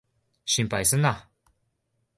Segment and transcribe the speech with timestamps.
[0.47, 1.27] 心配すんな。